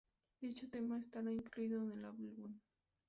Dicho 0.39 0.67
tema 0.67 0.97
estará 0.97 1.31
incluido 1.31 1.77
en 1.79 1.91
el 1.91 2.05
álbum. 2.05 2.55